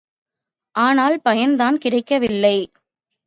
[0.75, 2.55] ஆனால் பயன்தான் கிடைக்கவில்லை.